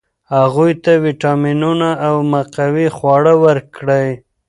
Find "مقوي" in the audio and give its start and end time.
2.33-2.87